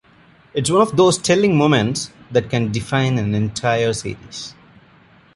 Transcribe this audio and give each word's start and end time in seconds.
It's 0.55 0.71
one 0.71 0.81
of 0.81 0.97
those 0.97 1.19
telling 1.19 1.55
moments 1.55 2.09
that 2.31 2.49
can 2.49 2.71
define 2.71 3.19
an 3.19 3.35
entire 3.35 3.93
series. 3.93 4.55